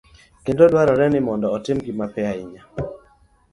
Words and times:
kendo 0.43 0.63
ne 0.63 0.69
dwarore 0.71 1.05
ni 1.09 1.19
otimgi 1.55 1.91
mapiyo 1.99 2.27
ahinya 2.31 2.61